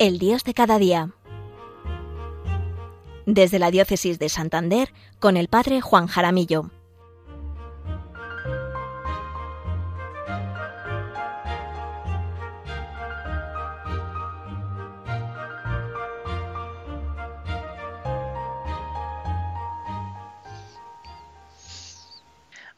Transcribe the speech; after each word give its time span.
El 0.00 0.18
Dios 0.18 0.44
de 0.44 0.54
cada 0.54 0.78
día. 0.78 1.10
Desde 3.26 3.58
la 3.58 3.70
Diócesis 3.70 4.18
de 4.18 4.30
Santander, 4.30 4.94
con 5.18 5.36
el 5.36 5.48
Padre 5.48 5.82
Juan 5.82 6.06
Jaramillo. 6.06 6.70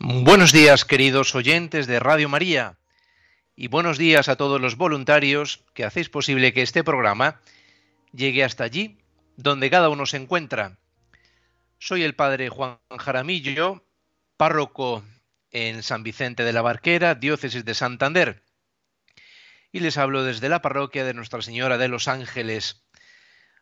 Buenos 0.01 0.53
días, 0.53 0.85
queridos 0.85 1.37
oyentes 1.37 1.87
de 1.87 2.01
Radio 2.01 2.29
María, 2.29 2.79
y 3.63 3.69
buenos 3.69 3.97
días 3.97 4.29
a 4.29 4.35
todos 4.35 4.61
los 4.61 4.75
voluntarios 4.75 5.63
que 5.73 5.85
hacéis 5.85 6.09
posible 6.09 6.53
que 6.53 6.63
este 6.63 6.83
programa 6.83 7.41
llegue 8.13 8.43
hasta 8.43 8.65
allí, 8.65 8.99
donde 9.37 9.71
cada 9.71 9.89
uno 9.89 10.05
se 10.05 10.17
encuentra. 10.17 10.79
Soy 11.79 12.03
el 12.03 12.17
padre 12.17 12.49
Juan 12.49 12.81
Jaramillo, 12.99 13.87
párroco 14.37 15.05
en 15.53 15.85
San 15.85 16.03
Vicente 16.03 16.43
de 16.43 16.53
la 16.53 16.61
Barquera, 16.61 17.15
diócesis 17.15 17.65
de 17.65 17.75
Santander, 17.75 18.43
y 19.71 19.79
les 19.79 19.97
hablo 19.97 20.25
desde 20.25 20.49
la 20.49 20.61
parroquia 20.61 21.05
de 21.05 21.15
Nuestra 21.15 21.41
Señora 21.41 21.79
de 21.79 21.87
los 21.87 22.09
Ángeles. 22.09 22.83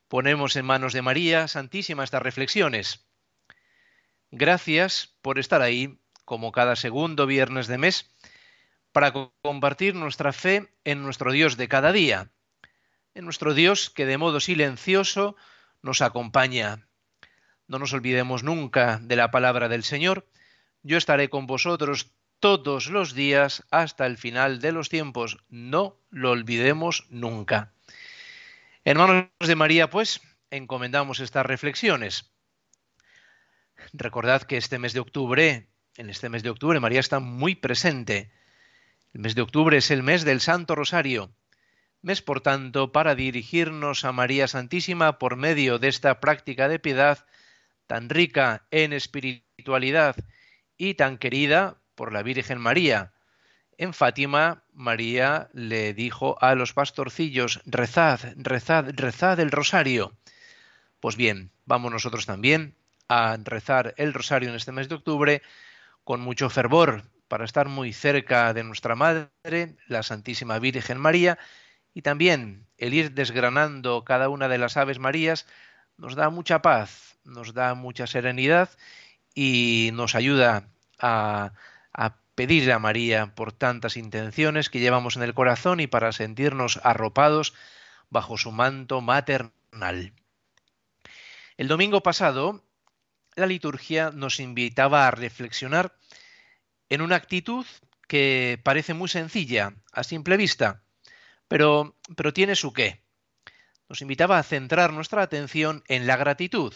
Ponemos 0.09 0.57
en 0.57 0.65
manos 0.65 0.95
de 0.95 1.03
María 1.03 1.47
Santísima 1.47 2.05
estas 2.05 2.23
reflexiones. 2.23 3.05
Gracias 4.31 5.15
por 5.21 5.39
estar 5.39 5.61
ahí 5.61 6.01
como 6.25 6.53
cada 6.53 6.75
segundo 6.75 7.27
viernes 7.27 7.67
de 7.67 7.77
mes, 7.77 8.11
para 8.93 9.13
compartir 9.43 9.95
nuestra 9.95 10.33
fe 10.33 10.73
en 10.85 11.03
nuestro 11.03 11.33
Dios 11.33 11.57
de 11.57 11.69
cada 11.69 11.93
día, 11.93 12.31
en 13.15 13.25
nuestro 13.25 13.55
Dios 13.55 13.91
que 13.91 14.07
de 14.07 14.19
modo 14.19 14.41
silencioso 14.41 15.37
nos 15.83 16.03
acompaña. 16.03 16.87
No 17.67 17.79
nos 17.79 17.93
olvidemos 17.93 18.43
nunca 18.43 18.99
de 19.03 19.17
la 19.17 19.31
palabra 19.31 19.69
del 19.69 19.85
Señor. 19.85 20.29
Yo 20.83 20.97
estaré 20.97 21.29
con 21.29 21.47
vosotros 21.47 22.13
todos 22.41 22.89
los 22.89 23.15
días 23.15 23.65
hasta 23.71 24.07
el 24.07 24.17
final 24.17 24.61
de 24.61 24.73
los 24.73 24.89
tiempos. 24.89 25.39
No 25.49 26.01
lo 26.11 26.31
olvidemos 26.31 27.07
nunca. 27.11 27.73
Hermanos 28.85 29.29
de 29.39 29.57
María, 29.57 29.91
pues, 29.91 30.21
encomendamos 30.51 31.21
estas 31.21 31.47
reflexiones. 31.47 32.33
Recordad 33.93 34.43
que 34.43 34.57
este 34.57 34.79
mes 34.79 34.93
de 34.93 35.01
octubre 35.01 35.71
en 35.97 36.11
este 36.11 36.29
mes 36.29 36.43
de 36.43 36.51
octubre. 36.51 36.81
María 36.81 37.01
está 37.01 37.21
muy 37.21 37.55
presente. 37.55 38.33
El 39.13 39.23
mes 39.23 39.35
de 39.35 39.43
octubre 39.43 39.77
es 39.77 39.91
el 39.91 40.05
mes 40.05 40.25
del 40.25 40.41
Santo 40.41 40.77
Rosario. 40.77 41.35
Mes, 42.01 42.23
por 42.23 42.41
tanto, 42.41 42.93
para 42.93 43.17
dirigirnos 43.17 44.05
a 44.05 44.13
María 44.13 44.47
Santísima 44.47 45.19
por 45.19 45.35
medio 45.35 45.81
de 45.81 45.89
esta 45.89 46.21
práctica 46.21 46.69
de 46.69 46.79
piedad 46.79 47.27
tan 47.89 48.09
rica 48.09 48.67
en 48.71 48.93
espiritualidad 48.93 50.15
y 50.77 50.95
tan 50.95 51.19
querida 51.19 51.79
por 51.97 52.13
la 52.13 52.23
Virgen 52.23 52.61
María. 52.61 53.13
En 53.79 53.95
Fátima, 53.95 54.63
María 54.73 55.51
le 55.53 55.93
dijo 55.93 56.39
a 56.41 56.55
los 56.55 56.73
pastorcillos, 56.73 57.61
rezad, 57.67 58.21
rezad, 58.37 58.91
rezad 58.95 59.41
el 59.41 59.51
rosario. 59.51 60.17
Pues 61.01 61.17
bien, 61.17 61.51
vamos 61.67 61.91
nosotros 61.91 62.27
también 62.27 62.77
a 63.09 63.37
rezar 63.43 63.93
el 63.97 64.15
rosario 64.15 64.51
en 64.51 64.55
este 64.55 64.71
mes 64.71 64.89
de 64.89 64.95
octubre 64.95 65.43
con 66.05 66.21
mucho 66.21 66.49
fervor 66.49 67.03
para 67.31 67.45
estar 67.45 67.69
muy 67.69 67.93
cerca 67.93 68.53
de 68.53 68.65
nuestra 68.65 68.97
Madre, 68.97 69.77
la 69.87 70.03
Santísima 70.03 70.59
Virgen 70.59 70.99
María, 70.99 71.39
y 71.95 72.03
también 72.03 72.67
el 72.77 72.93
ir 72.93 73.13
desgranando 73.13 74.05
cada 74.05 74.29
una 74.29 74.49
de 74.49 74.59
las 74.59 74.77
Aves 74.77 74.99
Marías 74.99 75.47
nos 75.97 76.17
da 76.17 76.29
mucha 76.29 76.61
paz, 76.61 77.19
nos 77.23 77.55
da 77.55 77.75
mucha 77.75 78.09
serenidad 78.09 78.69
y 79.33 79.91
nos 79.93 80.17
ayuda 80.17 80.69
a, 80.99 81.53
a 81.93 82.17
pedirle 82.35 82.73
a 82.73 82.81
María 82.81 83.33
por 83.37 83.53
tantas 83.53 83.97
intenciones 83.97 84.69
que 84.69 84.81
llevamos 84.81 85.15
en 85.15 85.23
el 85.23 85.33
corazón 85.33 85.79
y 85.79 85.87
para 85.87 86.11
sentirnos 86.11 86.81
arropados 86.83 87.55
bajo 88.09 88.39
su 88.39 88.51
manto 88.51 89.01
maternal. 89.03 90.13
El 91.57 91.69
domingo 91.69 92.03
pasado 92.03 92.65
la 93.37 93.47
liturgia 93.47 94.11
nos 94.11 94.41
invitaba 94.41 95.07
a 95.07 95.13
reflexionar 95.13 95.95
en 96.91 97.01
una 97.01 97.17
actitud 97.17 97.65
que 98.07 98.61
parece 98.63 98.93
muy 98.93 99.09
sencilla 99.09 99.75
a 99.93 100.03
simple 100.03 100.37
vista, 100.37 100.83
pero, 101.49 101.97
pero 102.17 102.33
tiene 102.33 102.57
su 102.57 102.73
qué. 102.73 103.03
Nos 103.89 104.03
invitaba 104.03 104.39
a 104.39 104.43
centrar 104.43 104.93
nuestra 104.93 105.23
atención 105.23 105.83
en 105.89 106.07
la 106.07 106.17
gratitud. 106.17 106.75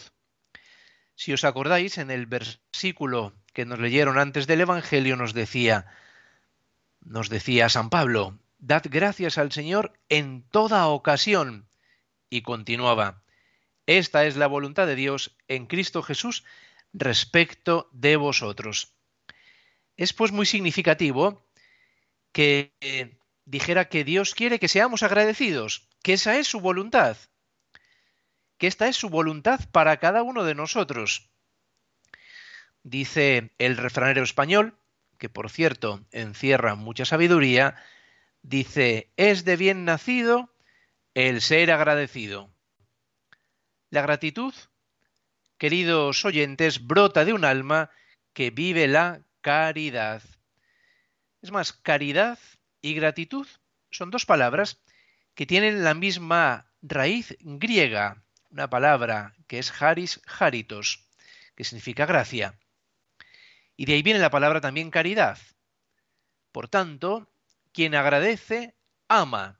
Si 1.15 1.31
os 1.33 1.43
acordáis, 1.43 1.97
en 1.97 2.11
el 2.11 2.25
versículo 2.25 3.33
que 3.53 3.65
nos 3.65 3.79
leyeron 3.79 4.17
antes 4.17 4.47
del 4.47 4.61
Evangelio 4.61 5.15
nos 5.15 5.33
decía, 5.33 5.85
nos 7.01 7.29
decía 7.29 7.69
San 7.69 7.89
Pablo, 7.89 8.37
dad 8.57 8.83
gracias 8.89 9.37
al 9.37 9.51
Señor 9.51 9.93
en 10.09 10.43
toda 10.49 10.87
ocasión. 10.87 11.67
Y 12.29 12.41
continuaba, 12.41 13.21
esta 13.85 14.25
es 14.25 14.35
la 14.35 14.47
voluntad 14.47 14.87
de 14.87 14.95
Dios 14.95 15.37
en 15.47 15.67
Cristo 15.67 16.01
Jesús 16.01 16.43
respecto 16.91 17.89
de 17.93 18.15
vosotros. 18.15 18.94
Es 19.97 20.13
pues 20.13 20.31
muy 20.31 20.45
significativo 20.45 21.45
que 22.31 22.75
eh, 22.81 23.17
dijera 23.45 23.87
que 23.87 24.03
Dios 24.03 24.35
quiere 24.35 24.59
que 24.59 24.67
seamos 24.67 25.03
agradecidos, 25.03 25.87
que 26.03 26.13
esa 26.13 26.37
es 26.37 26.47
su 26.47 26.59
voluntad, 26.59 27.17
que 28.57 28.67
esta 28.67 28.87
es 28.87 28.95
su 28.97 29.09
voluntad 29.09 29.61
para 29.71 29.97
cada 29.97 30.23
uno 30.23 30.43
de 30.43 30.55
nosotros. 30.55 31.29
Dice 32.83 33.53
el 33.57 33.77
refranero 33.77 34.23
español, 34.23 34.77
que 35.17 35.29
por 35.29 35.49
cierto 35.49 36.05
encierra 36.11 36.75
mucha 36.75 37.05
sabiduría, 37.05 37.75
dice, 38.41 39.11
es 39.17 39.45
de 39.45 39.55
bien 39.55 39.85
nacido 39.85 40.53
el 41.13 41.41
ser 41.41 41.71
agradecido. 41.71 42.53
La 43.89 44.01
gratitud, 44.01 44.53
queridos 45.57 46.25
oyentes, 46.25 46.85
brota 46.85 47.23
de 47.23 47.33
un 47.33 47.45
alma 47.45 47.89
que 48.33 48.51
vive 48.51 48.87
la 48.87 49.21
caridad. 49.45 50.23
Es 51.43 51.51
más, 51.51 51.71
caridad 51.71 52.39
y 52.81 52.95
gratitud 52.95 53.45
son 53.91 54.09
dos 54.09 54.25
palabras 54.25 54.81
que 55.35 55.45
tienen 55.45 55.83
la 55.83 55.93
misma 55.93 56.71
raíz 56.81 57.37
griega, 57.41 58.23
una 58.49 58.71
palabra 58.71 59.35
que 59.45 59.59
es 59.59 59.71
haris 59.79 60.19
haritos, 60.25 61.05
que 61.53 61.63
significa 61.63 62.07
gracia. 62.07 62.57
Y 63.77 63.85
de 63.85 63.93
ahí 63.93 64.01
viene 64.01 64.19
la 64.19 64.31
palabra 64.31 64.61
también 64.61 64.89
caridad. 64.89 65.37
Por 66.51 66.67
tanto, 66.67 67.29
quien 67.71 67.93
agradece, 67.93 68.73
ama. 69.07 69.59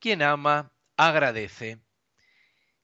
Quien 0.00 0.20
ama, 0.20 0.72
agradece. 0.96 1.78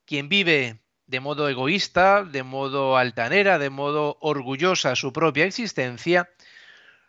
Quien 0.04 0.28
vive 0.28 0.78
de 1.06 1.20
modo 1.20 1.48
egoísta, 1.48 2.24
de 2.24 2.42
modo 2.42 2.96
altanera, 2.96 3.58
de 3.58 3.70
modo 3.70 4.18
orgullosa 4.20 4.96
su 4.96 5.12
propia 5.12 5.44
existencia, 5.44 6.30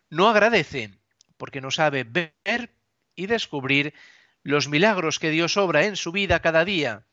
no 0.09 0.29
agradece, 0.29 0.99
porque 1.37 1.61
no 1.61 1.71
sabe 1.71 2.03
ver 2.03 2.75
y 3.15 3.25
descubrir 3.25 3.93
los 4.43 4.67
milagros 4.69 5.19
que 5.19 5.31
Dios 5.31 5.57
obra 5.57 5.85
en 5.85 5.95
su 5.95 6.11
vida 6.11 6.41
cada 6.41 6.63
día, 6.63 7.05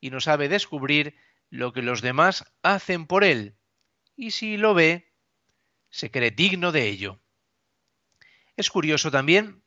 y 0.00 0.10
no 0.10 0.20
sabe 0.20 0.48
descubrir 0.48 1.16
lo 1.50 1.72
que 1.72 1.82
los 1.82 2.02
demás 2.02 2.44
hacen 2.62 3.06
por 3.06 3.24
él, 3.24 3.56
y 4.16 4.32
si 4.32 4.56
lo 4.56 4.74
ve, 4.74 5.12
se 5.90 6.10
cree 6.10 6.30
digno 6.30 6.72
de 6.72 6.88
ello. 6.88 7.20
Es 8.56 8.70
curioso 8.70 9.10
también 9.10 9.62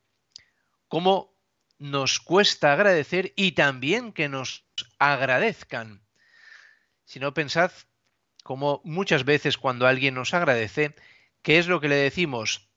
cómo 0.87 1.35
nos 1.77 2.19
cuesta 2.19 2.71
agradecer 2.71 3.33
y 3.35 3.53
también 3.53 4.13
que 4.13 4.29
nos 4.29 4.65
agradezcan. 4.99 6.04
Si 7.05 7.19
no 7.19 7.33
pensad 7.33 7.71
como 8.43 8.81
muchas 8.83 9.23
veces 9.25 9.57
cuando 9.57 9.87
alguien 9.87 10.13
nos 10.13 10.33
agradece, 10.33 10.95
¿qué 11.41 11.57
es 11.57 11.67
lo 11.67 11.79
que 11.79 11.87
le 11.87 11.95
decimos? 11.95 12.69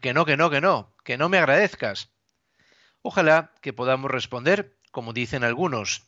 Que 0.00 0.14
no, 0.14 0.24
que 0.24 0.36
no, 0.36 0.50
que 0.50 0.60
no, 0.60 0.94
que 1.04 1.16
no 1.16 1.28
me 1.28 1.38
agradezcas. 1.38 2.10
Ojalá 3.02 3.54
que 3.60 3.72
podamos 3.72 4.10
responder 4.10 4.78
como 4.90 5.12
dicen 5.12 5.44
algunos. 5.44 6.06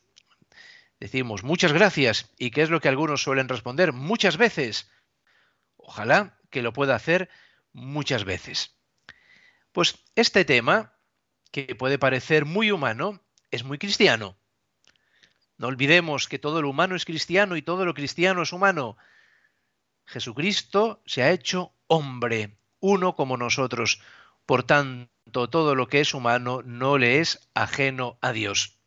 Decimos 0.98 1.42
muchas 1.42 1.72
gracias 1.72 2.32
y 2.38 2.50
¿qué 2.50 2.62
es 2.62 2.70
lo 2.70 2.80
que 2.80 2.88
algunos 2.88 3.22
suelen 3.22 3.48
responder? 3.48 3.92
Muchas 3.92 4.36
veces. 4.36 4.90
Ojalá 5.76 6.38
que 6.50 6.62
lo 6.62 6.72
pueda 6.72 6.94
hacer 6.94 7.28
muchas 7.72 8.24
veces. 8.24 8.78
Pues 9.72 9.98
este 10.14 10.44
tema 10.44 10.94
que 11.52 11.74
puede 11.74 11.98
parecer 11.98 12.44
muy 12.44 12.70
humano, 12.70 13.20
es 13.50 13.64
muy 13.64 13.78
cristiano. 13.78 14.38
No 15.58 15.68
olvidemos 15.68 16.28
que 16.28 16.38
todo 16.38 16.60
lo 16.60 16.68
humano 16.68 16.96
es 16.96 17.04
cristiano 17.04 17.56
y 17.56 17.62
todo 17.62 17.84
lo 17.84 17.94
cristiano 17.94 18.42
es 18.42 18.52
humano. 18.52 18.96
Jesucristo 20.04 21.02
se 21.06 21.22
ha 21.22 21.30
hecho 21.30 21.72
hombre, 21.86 22.58
uno 22.80 23.16
como 23.16 23.36
nosotros. 23.36 24.00
Por 24.44 24.62
tanto, 24.62 25.48
todo 25.48 25.74
lo 25.74 25.88
que 25.88 26.00
es 26.00 26.14
humano 26.14 26.62
no 26.64 26.98
le 26.98 27.20
es 27.20 27.48
ajeno 27.54 28.18
a 28.20 28.32
Dios. 28.32 28.78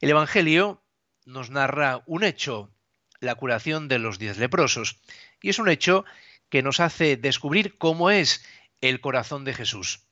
El 0.00 0.10
Evangelio 0.10 0.82
nos 1.24 1.50
narra 1.50 2.02
un 2.06 2.24
hecho, 2.24 2.70
la 3.20 3.34
curación 3.34 3.88
de 3.88 3.98
los 3.98 4.18
diez 4.18 4.38
leprosos, 4.38 5.00
y 5.42 5.50
es 5.50 5.58
un 5.58 5.68
hecho 5.68 6.04
que 6.48 6.62
nos 6.62 6.80
hace 6.80 7.16
descubrir 7.16 7.78
cómo 7.78 8.10
es 8.10 8.44
el 8.80 9.00
corazón 9.00 9.44
de 9.44 9.54
Jesús. 9.54 10.06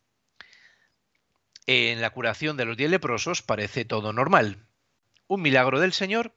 En 1.67 2.01
la 2.01 2.11
curación 2.11 2.57
de 2.57 2.65
los 2.65 2.77
diez 2.77 2.91
leprosos 2.91 3.43
parece 3.43 3.85
todo 3.85 4.13
normal, 4.13 4.68
un 5.29 5.43
milagro 5.43 5.79
del 5.79 5.93
Señor 5.93 6.35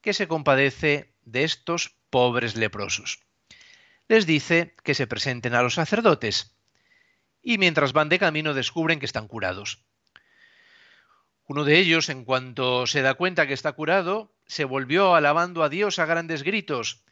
que 0.00 0.12
se 0.12 0.26
compadece 0.26 1.14
de 1.22 1.44
estos 1.44 1.94
pobres 2.10 2.56
leprosos. 2.56 3.20
Les 4.08 4.26
dice 4.26 4.74
que 4.82 4.94
se 4.94 5.06
presenten 5.06 5.54
a 5.54 5.62
los 5.62 5.74
sacerdotes 5.74 6.56
y 7.42 7.58
mientras 7.58 7.92
van 7.92 8.08
de 8.08 8.18
camino 8.18 8.54
descubren 8.54 8.98
que 8.98 9.06
están 9.06 9.28
curados. 9.28 9.84
Uno 11.46 11.64
de 11.64 11.78
ellos, 11.78 12.08
en 12.08 12.24
cuanto 12.24 12.86
se 12.86 13.02
da 13.02 13.14
cuenta 13.14 13.46
que 13.46 13.54
está 13.54 13.72
curado, 13.72 14.34
se 14.46 14.64
volvió 14.64 15.14
alabando 15.14 15.62
a 15.62 15.68
Dios 15.68 15.98
a 15.98 16.06
grandes 16.06 16.42
gritos 16.42 17.04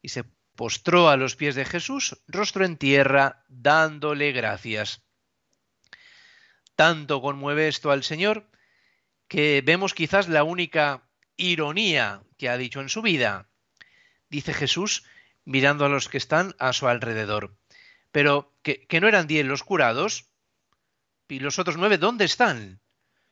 y 0.00 0.08
se 0.08 0.24
postró 0.56 1.08
a 1.08 1.16
los 1.16 1.36
pies 1.36 1.54
de 1.54 1.64
Jesús, 1.64 2.18
rostro 2.26 2.64
en 2.64 2.76
tierra, 2.76 3.44
dándole 3.48 4.32
gracias. 4.32 5.02
Tanto 6.74 7.20
conmueve 7.20 7.68
esto 7.68 7.90
al 7.90 8.02
Señor 8.02 8.48
que 9.32 9.62
vemos 9.64 9.94
quizás 9.94 10.28
la 10.28 10.44
única 10.44 11.08
ironía 11.38 12.22
que 12.36 12.50
ha 12.50 12.58
dicho 12.58 12.82
en 12.82 12.90
su 12.90 13.00
vida. 13.00 13.48
Dice 14.28 14.52
Jesús 14.52 15.04
mirando 15.46 15.86
a 15.86 15.88
los 15.88 16.10
que 16.10 16.18
están 16.18 16.54
a 16.58 16.74
su 16.74 16.86
alrededor. 16.86 17.56
Pero, 18.10 18.54
¿que, 18.60 18.86
no 19.00 19.08
eran 19.08 19.26
diez 19.26 19.46
los 19.46 19.62
curados? 19.62 20.28
¿Y 21.28 21.38
los 21.40 21.58
otros 21.58 21.78
nueve 21.78 21.96
dónde 21.96 22.26
están? 22.26 22.82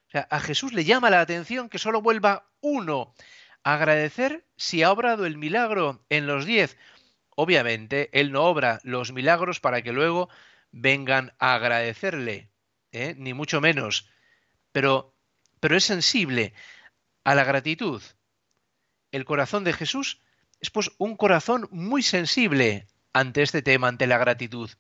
O 0.09 0.11
sea, 0.13 0.27
a 0.31 0.41
Jesús 0.41 0.73
le 0.73 0.87
llama 0.87 1.11
la 1.11 1.21
atención 1.21 1.69
que 1.69 1.79
solo 1.79 2.01
vuelva 2.01 2.51
uno 2.63 3.15
a 3.63 3.75
agradecer 3.75 4.47
si 4.57 4.83
ha 4.83 4.93
obrado 4.93 5.27
el 5.27 5.37
milagro 5.37 6.07
en 6.09 6.27
los 6.27 6.47
diez. 6.47 6.79
Obviamente, 7.37 8.09
Él 8.19 8.33
no 8.33 8.45
obra 8.45 8.81
los 8.85 9.13
milagros 9.13 9.61
para 9.61 9.83
que 9.83 9.93
luego 9.93 10.31
vengan 10.73 11.35
a 11.39 11.57
agradecerle, 11.57 12.49
¿eh? 12.91 13.15
ni 13.19 13.35
mucho 13.35 13.61
menos. 13.61 14.09
Pero 14.73 15.15
pero 15.61 15.77
es 15.77 15.85
sensible 15.85 16.53
a 17.25 17.35
la 17.35 17.45
gratitud. 17.45 18.03
El 19.13 19.25
corazón 19.25 19.65
de 19.65 19.73
Jesús 19.73 20.21
es 20.61 20.71
pues 20.71 20.91
un 20.99 21.17
corazón 21.17 21.69
muy 21.71 22.03
sensible 22.03 22.87
ante 23.13 23.43
este 23.43 23.63
tema, 23.63 23.89
ante 23.89 24.07
la 24.07 24.19
gratitud. 24.19 24.71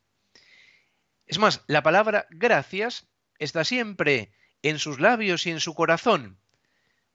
Es 1.26 1.38
más, 1.38 1.62
la 1.66 1.82
palabra 1.82 2.26
gracias 2.30 3.06
está 3.38 3.64
siempre 3.64 4.32
en 4.62 4.78
sus 4.78 5.00
labios 5.00 5.46
y 5.46 5.50
en 5.50 5.60
su 5.60 5.74
corazón. 5.74 6.38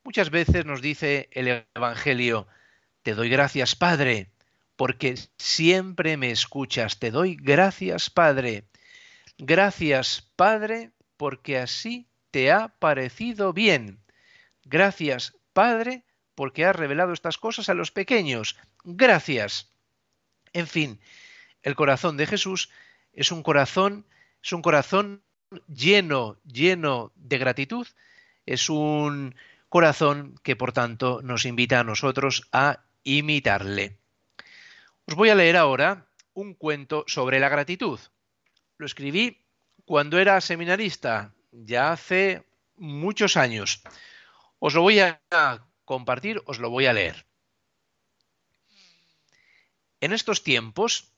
Muchas 0.04 0.30
veces 0.30 0.66
nos 0.66 0.82
dice 0.82 1.30
el 1.32 1.66
Evangelio, 1.74 2.48
te 3.02 3.14
doy 3.14 3.30
gracias 3.30 3.76
Padre, 3.76 4.30
porque 4.76 5.16
siempre 5.38 6.18
me 6.18 6.32
escuchas, 6.32 7.00
te 7.00 7.12
doy 7.12 7.36
gracias 7.36 8.10
Padre. 8.10 8.68
Gracias 9.38 10.30
Padre, 10.36 10.92
porque 11.18 11.58
así 11.58 12.08
te 12.36 12.52
ha 12.52 12.68
parecido 12.68 13.54
bien. 13.54 14.04
Gracias, 14.66 15.38
Padre, 15.54 16.04
porque 16.36 16.66
has 16.66 16.76
revelado 16.76 17.14
estas 17.14 17.38
cosas 17.38 17.70
a 17.70 17.74
los 17.74 17.92
pequeños. 17.92 18.58
Gracias. 18.84 19.72
En 20.52 20.68
fin, 20.68 21.00
el 21.64 21.76
corazón 21.76 22.18
de 22.18 22.28
Jesús 22.28 22.70
es 23.14 23.32
un 23.32 23.42
corazón, 23.42 24.06
es 24.44 24.52
un 24.52 24.62
corazón 24.62 25.24
lleno, 25.70 26.38
lleno 26.44 27.14
de 27.16 27.38
gratitud, 27.38 27.88
es 28.46 28.70
un 28.70 29.34
corazón 29.70 30.36
que 30.44 30.58
por 30.58 30.74
tanto 30.74 31.22
nos 31.24 31.46
invita 31.46 31.80
a 31.80 31.86
nosotros 31.86 32.50
a 32.52 32.84
imitarle. 33.06 33.98
Os 35.06 35.16
voy 35.16 35.30
a 35.30 35.36
leer 35.36 35.56
ahora 35.56 36.08
un 36.34 36.54
cuento 36.54 37.06
sobre 37.08 37.40
la 37.40 37.48
gratitud. 37.48 37.98
Lo 38.78 38.86
escribí 38.86 39.40
cuando 39.86 40.20
era 40.20 40.42
seminarista, 40.42 41.32
ya 41.64 41.92
hace 41.92 42.44
muchos 42.76 43.38
años. 43.38 43.82
Os 44.60 44.74
lo 44.74 44.82
voy 44.82 45.00
a 45.00 45.22
compartir, 45.86 46.42
os 46.46 46.60
lo 46.60 46.70
voy 46.70 46.86
a 46.88 46.94
leer. 46.94 47.26
En 50.02 50.14
estos 50.14 50.44
tiempos 50.44 51.14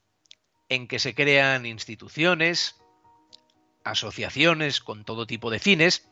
en 0.70 0.88
que 0.88 1.00
se 1.00 1.16
crean 1.16 1.66
instituciones, 1.66 2.76
asociaciones 3.84 4.82
con 4.82 5.06
todo 5.06 5.28
tipo 5.28 5.50
de 5.50 5.60
fines, 5.60 6.10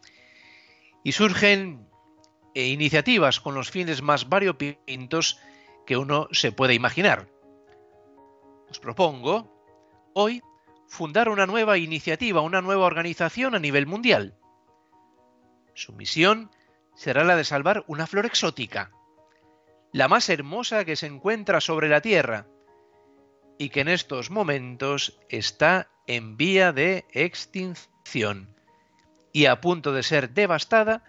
y 1.04 1.12
surgen 1.12 1.88
eh, 2.56 2.68
iniciativas 2.68 3.40
con 3.40 3.54
los 3.54 3.70
fines 3.70 4.02
más 4.02 4.28
variopintos 4.30 5.40
que 5.86 5.98
uno 5.98 6.28
se 6.32 6.52
puede 6.52 6.74
imaginar. 6.74 7.30
Os 8.70 8.80
propongo 8.80 10.12
hoy 10.14 10.42
fundar 10.88 11.30
una 11.30 11.46
nueva 11.46 11.78
iniciativa, 11.78 12.42
una 12.42 12.62
nueva 12.62 12.86
organización 12.86 13.56
a 13.56 13.60
nivel 13.60 13.88
mundial. 13.88 14.36
Su 15.74 15.94
misión 15.94 16.52
será 16.96 17.24
la 17.24 17.36
de 17.36 17.44
salvar 17.44 17.84
una 17.88 18.08
flor 18.08 18.26
exótica, 18.26 18.92
la 19.92 20.08
más 20.08 20.30
hermosa 20.30 20.86
que 20.86 20.96
se 20.96 21.08
encuentra 21.08 21.62
sobre 21.62 21.90
la 21.90 22.02
Tierra, 22.02 22.48
y 23.58 23.70
que 23.70 23.82
en 23.82 23.88
estos 23.88 24.30
momentos 24.30 25.20
está 25.30 25.90
en 26.08 26.38
vía 26.38 26.72
de 26.72 27.06
extinción 27.12 28.56
y 29.32 29.48
a 29.48 29.62
punto 29.62 29.92
de 29.92 30.04
ser 30.04 30.32
devastada 30.32 31.04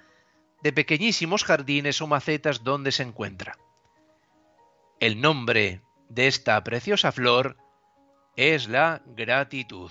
de 0.63 0.73
pequeñísimos 0.73 1.45
jardines 1.45 2.01
o 2.01 2.07
macetas 2.07 2.65
donde 2.65 2.93
se 2.93 3.03
encuentra. 3.03 3.59
El 5.01 5.21
nombre 5.21 5.83
de 6.09 6.27
esta 6.27 6.63
preciosa 6.65 7.13
flor 7.13 7.57
es 8.37 8.69
la 8.69 9.03
gratitud. 9.07 9.91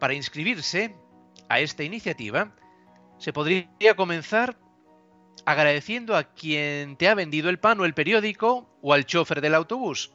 Para 0.00 0.14
inscribirse 0.14 0.94
a 1.48 1.60
esta 1.60 1.84
iniciativa, 1.84 2.54
se 3.18 3.32
podría 3.32 3.94
comenzar 3.96 4.58
agradeciendo 5.46 6.16
a 6.16 6.24
quien 6.34 6.96
te 6.96 7.08
ha 7.08 7.14
vendido 7.14 7.48
el 7.48 7.60
pan 7.60 7.80
o 7.80 7.84
el 7.84 7.94
periódico, 7.94 8.68
o 8.82 8.92
al 8.92 9.06
chofer 9.06 9.40
del 9.40 9.54
autobús, 9.54 10.12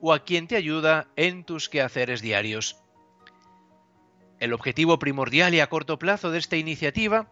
o 0.00 0.12
a 0.12 0.24
quien 0.24 0.46
te 0.46 0.56
ayuda 0.56 1.08
en 1.16 1.44
tus 1.44 1.68
quehaceres 1.68 2.22
diarios. 2.22 2.80
El 4.38 4.52
objetivo 4.52 4.98
primordial 4.98 5.54
y 5.54 5.60
a 5.60 5.68
corto 5.68 5.98
plazo 5.98 6.30
de 6.30 6.38
esta 6.38 6.56
iniciativa 6.56 7.28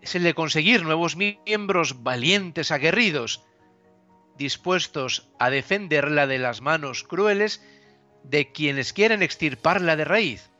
es 0.00 0.16
el 0.16 0.24
de 0.24 0.34
conseguir 0.34 0.82
nuevos 0.82 1.16
miembros 1.16 2.02
valientes, 2.02 2.72
aguerridos, 2.72 3.44
dispuestos 4.38 5.28
a 5.38 5.50
defenderla 5.50 6.26
de 6.26 6.38
las 6.38 6.60
manos 6.60 7.04
crueles 7.04 7.62
de 8.24 8.52
quienes 8.52 8.92
quieren 8.92 9.22
extirparla 9.22 9.96
de 9.96 10.04
raíz, 10.04 10.50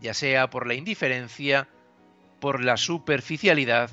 ya 0.00 0.14
sea 0.14 0.50
por 0.50 0.66
la 0.66 0.74
indiferencia, 0.74 1.68
por 2.40 2.62
la 2.62 2.76
superficialidad 2.76 3.90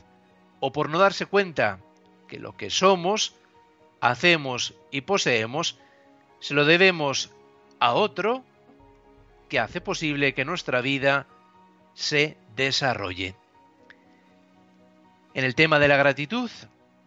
o 0.59 0.71
por 0.71 0.89
no 0.89 0.99
darse 0.99 1.25
cuenta 1.25 1.79
que 2.27 2.39
lo 2.39 2.55
que 2.57 2.69
somos, 2.69 3.35
hacemos 4.01 4.73
y 4.91 5.01
poseemos 5.01 5.79
se 6.39 6.53
lo 6.53 6.65
debemos 6.65 7.31
a 7.79 7.93
otro 7.93 8.43
que 9.49 9.59
hace 9.59 9.81
posible 9.81 10.33
que 10.33 10.45
nuestra 10.45 10.81
vida 10.81 11.27
se 11.93 12.37
desarrolle. 12.55 13.35
En 15.33 15.45
el 15.45 15.55
tema 15.55 15.79
de 15.79 15.87
la 15.87 15.97
gratitud, 15.97 16.51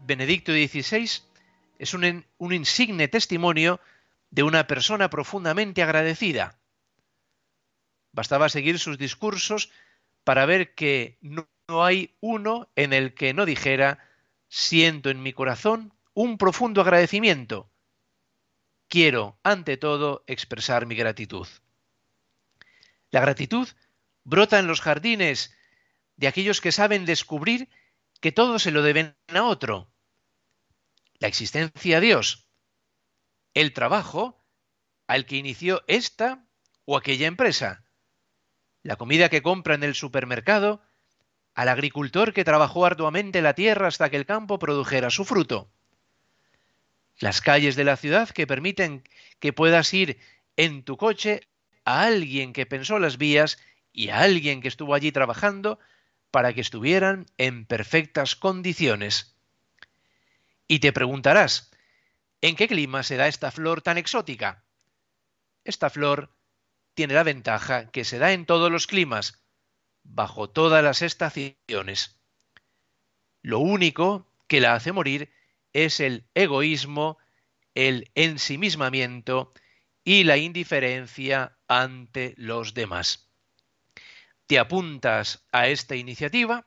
Benedicto 0.04 0.52
XVI 0.52 1.29
es 1.80 1.94
un, 1.94 2.26
insigne 2.52 3.08
testimonio 3.08 3.80
de 4.30 4.42
una 4.42 4.66
persona 4.66 5.08
profundamente 5.08 5.82
agradecida. 5.82 6.58
Bastaba 8.12 8.50
seguir 8.50 8.78
sus 8.78 8.98
discursos 8.98 9.70
para 10.22 10.44
ver 10.44 10.74
que 10.74 11.16
no, 11.22 11.48
no 11.68 11.82
hay 11.82 12.14
uno 12.20 12.70
en 12.76 12.92
el 12.92 13.14
que 13.14 13.32
no 13.32 13.46
dijera 13.46 13.98
siento 14.48 15.08
en 15.08 15.22
mi 15.22 15.32
corazón 15.32 15.94
un 16.12 16.36
profundo 16.36 16.82
agradecimiento. 16.82 17.70
Quiero, 18.88 19.38
ante 19.42 19.78
todo, 19.78 20.22
expresar 20.26 20.84
mi 20.84 20.96
gratitud. 20.96 21.48
La 23.10 23.20
gratitud 23.20 23.66
brota 24.24 24.58
en 24.58 24.66
los 24.66 24.82
jardines 24.82 25.56
de 26.16 26.28
aquellos 26.28 26.60
que 26.60 26.72
saben 26.72 27.06
descubrir 27.06 27.70
que 28.20 28.32
todo 28.32 28.58
se 28.58 28.70
lo 28.70 28.82
deben 28.82 29.16
a 29.28 29.44
otro, 29.44 29.89
la 31.20 31.28
existencia 31.28 31.98
a 31.98 32.00
Dios, 32.00 32.48
el 33.54 33.72
trabajo 33.72 34.42
al 35.06 35.26
que 35.26 35.36
inició 35.36 35.84
esta 35.86 36.44
o 36.86 36.96
aquella 36.96 37.26
empresa, 37.26 37.84
la 38.82 38.96
comida 38.96 39.28
que 39.28 39.42
compra 39.42 39.74
en 39.74 39.84
el 39.84 39.94
supermercado, 39.94 40.82
al 41.54 41.68
agricultor 41.68 42.32
que 42.32 42.44
trabajó 42.44 42.86
arduamente 42.86 43.42
la 43.42 43.54
tierra 43.54 43.88
hasta 43.88 44.08
que 44.08 44.16
el 44.16 44.24
campo 44.24 44.58
produjera 44.58 45.10
su 45.10 45.24
fruto, 45.26 45.70
las 47.18 47.42
calles 47.42 47.76
de 47.76 47.84
la 47.84 47.98
ciudad 47.98 48.30
que 48.30 48.46
permiten 48.46 49.04
que 49.40 49.52
puedas 49.52 49.92
ir 49.92 50.18
en 50.56 50.84
tu 50.84 50.96
coche 50.96 51.42
a 51.84 52.02
alguien 52.02 52.54
que 52.54 52.64
pensó 52.64 52.98
las 52.98 53.18
vías 53.18 53.58
y 53.92 54.08
a 54.08 54.20
alguien 54.20 54.62
que 54.62 54.68
estuvo 54.68 54.94
allí 54.94 55.12
trabajando 55.12 55.78
para 56.30 56.54
que 56.54 56.62
estuvieran 56.62 57.26
en 57.36 57.66
perfectas 57.66 58.36
condiciones. 58.36 59.36
Y 60.70 60.78
te 60.78 60.92
preguntarás, 60.92 61.72
¿en 62.40 62.54
qué 62.54 62.68
clima 62.68 63.02
se 63.02 63.16
da 63.16 63.26
esta 63.26 63.50
flor 63.50 63.82
tan 63.82 63.98
exótica? 63.98 64.64
Esta 65.64 65.90
flor 65.90 66.32
tiene 66.94 67.14
la 67.14 67.24
ventaja 67.24 67.90
que 67.90 68.04
se 68.04 68.18
da 68.18 68.32
en 68.32 68.46
todos 68.46 68.70
los 68.70 68.86
climas, 68.86 69.42
bajo 70.04 70.48
todas 70.48 70.84
las 70.84 71.02
estaciones. 71.02 72.20
Lo 73.42 73.58
único 73.58 74.32
que 74.46 74.60
la 74.60 74.74
hace 74.74 74.92
morir 74.92 75.32
es 75.72 75.98
el 75.98 76.30
egoísmo, 76.34 77.18
el 77.74 78.08
ensimismamiento 78.14 79.52
y 80.04 80.22
la 80.22 80.36
indiferencia 80.36 81.58
ante 81.66 82.34
los 82.36 82.74
demás. 82.74 83.28
¿Te 84.46 84.60
apuntas 84.60 85.44
a 85.50 85.66
esta 85.66 85.96
iniciativa? 85.96 86.64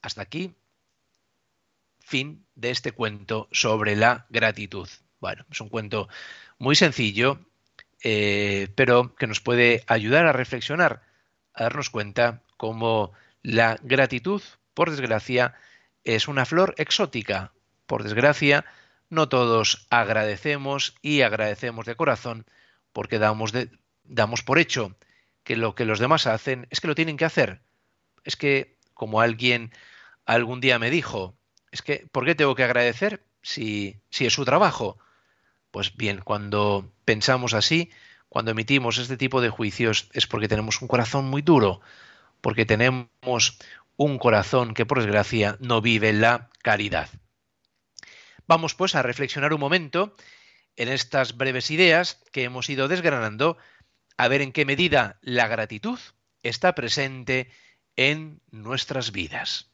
Hasta 0.00 0.22
aquí, 0.22 0.54
fin 2.04 2.46
de 2.54 2.70
este 2.70 2.92
cuento 2.92 3.48
sobre 3.50 3.96
la 3.96 4.26
gratitud. 4.28 4.88
Bueno, 5.20 5.44
es 5.50 5.60
un 5.60 5.68
cuento 5.68 6.08
muy 6.58 6.76
sencillo, 6.76 7.40
eh, 8.02 8.68
pero 8.76 9.14
que 9.16 9.26
nos 9.26 9.40
puede 9.40 9.82
ayudar 9.86 10.26
a 10.26 10.32
reflexionar, 10.32 11.02
a 11.54 11.64
darnos 11.64 11.90
cuenta 11.90 12.42
cómo 12.56 13.12
la 13.42 13.78
gratitud, 13.82 14.42
por 14.74 14.90
desgracia, 14.90 15.54
es 16.04 16.28
una 16.28 16.44
flor 16.44 16.74
exótica. 16.76 17.52
Por 17.86 18.02
desgracia, 18.02 18.64
no 19.08 19.28
todos 19.28 19.86
agradecemos 19.90 20.94
y 21.00 21.22
agradecemos 21.22 21.86
de 21.86 21.96
corazón 21.96 22.46
porque 22.92 23.18
damos, 23.18 23.52
damos 24.04 24.42
por 24.42 24.58
hecho 24.58 24.96
que 25.42 25.56
lo 25.56 25.74
que 25.74 25.84
los 25.84 25.98
demás 25.98 26.26
hacen 26.26 26.66
es 26.70 26.80
que 26.80 26.88
lo 26.88 26.94
tienen 26.94 27.16
que 27.16 27.24
hacer. 27.24 27.60
Es 28.24 28.36
que, 28.36 28.76
como 28.94 29.20
alguien 29.20 29.72
algún 30.26 30.60
día 30.60 30.78
me 30.78 30.90
dijo, 30.90 31.36
es 31.74 31.82
que, 31.82 32.06
¿por 32.12 32.24
qué 32.24 32.36
tengo 32.36 32.54
que 32.54 32.62
agradecer 32.62 33.24
si, 33.42 33.96
si 34.08 34.26
es 34.26 34.32
su 34.32 34.44
trabajo? 34.44 34.96
Pues 35.72 35.96
bien, 35.96 36.20
cuando 36.20 36.92
pensamos 37.04 37.52
así, 37.52 37.90
cuando 38.28 38.52
emitimos 38.52 38.98
este 38.98 39.16
tipo 39.16 39.40
de 39.40 39.48
juicios, 39.48 40.08
es 40.12 40.28
porque 40.28 40.46
tenemos 40.46 40.80
un 40.82 40.86
corazón 40.86 41.24
muy 41.24 41.42
duro, 41.42 41.80
porque 42.40 42.64
tenemos 42.64 43.58
un 43.96 44.18
corazón 44.18 44.72
que 44.72 44.86
por 44.86 45.00
desgracia 45.00 45.56
no 45.58 45.80
vive 45.80 46.12
la 46.12 46.48
caridad. 46.62 47.08
Vamos 48.46 48.76
pues 48.76 48.94
a 48.94 49.02
reflexionar 49.02 49.52
un 49.52 49.58
momento 49.58 50.14
en 50.76 50.88
estas 50.88 51.36
breves 51.36 51.72
ideas 51.72 52.22
que 52.30 52.44
hemos 52.44 52.70
ido 52.70 52.86
desgranando, 52.86 53.58
a 54.16 54.28
ver 54.28 54.42
en 54.42 54.52
qué 54.52 54.64
medida 54.64 55.18
la 55.22 55.48
gratitud 55.48 55.98
está 56.44 56.76
presente 56.76 57.50
en 57.96 58.40
nuestras 58.52 59.10
vidas. 59.10 59.73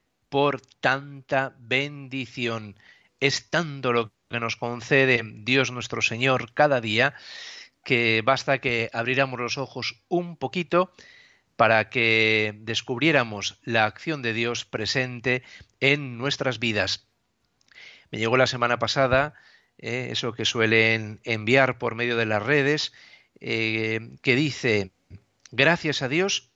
por 0.31 0.61
tanta 0.61 1.53
bendición. 1.59 2.77
Es 3.19 3.49
tanto 3.49 3.91
lo 3.91 4.13
que 4.29 4.39
nos 4.39 4.55
concede 4.55 5.23
Dios 5.25 5.71
nuestro 5.71 6.01
Señor 6.01 6.53
cada 6.53 6.79
día 6.79 7.13
que 7.83 8.21
basta 8.23 8.59
que 8.59 8.89
abriéramos 8.93 9.41
los 9.41 9.57
ojos 9.57 10.01
un 10.07 10.37
poquito 10.37 10.93
para 11.57 11.89
que 11.89 12.53
descubriéramos 12.61 13.59
la 13.63 13.83
acción 13.83 14.21
de 14.21 14.31
Dios 14.31 14.63
presente 14.63 15.43
en 15.81 16.17
nuestras 16.17 16.59
vidas. 16.59 17.05
Me 18.09 18.17
llegó 18.17 18.37
la 18.37 18.47
semana 18.47 18.79
pasada 18.79 19.33
eh, 19.79 20.07
eso 20.11 20.31
que 20.31 20.45
suelen 20.45 21.19
enviar 21.25 21.77
por 21.77 21.95
medio 21.95 22.15
de 22.15 22.25
las 22.25 22.41
redes, 22.41 22.93
eh, 23.41 24.15
que 24.21 24.35
dice, 24.37 24.91
gracias 25.51 26.01
a 26.01 26.07
Dios 26.07 26.51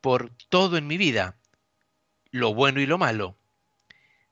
por 0.00 0.32
todo 0.48 0.76
en 0.76 0.88
mi 0.88 0.96
vida, 0.96 1.36
lo 2.36 2.54
bueno 2.54 2.80
y 2.80 2.86
lo 2.86 2.98
malo. 2.98 3.36